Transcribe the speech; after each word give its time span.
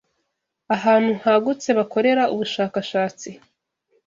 ahantu 0.75 1.11
hagutse 1.23 1.69
bakorera 1.77 2.23
ubushakashatsi 2.33 3.29